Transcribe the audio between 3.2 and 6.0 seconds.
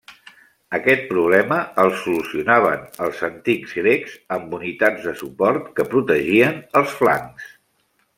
antics grecs amb unitats de suport que